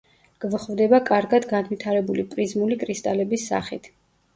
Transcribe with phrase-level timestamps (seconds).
[0.45, 3.97] გვხვდება კარგად განვითარებული პრიზმული კრისტალების სახით.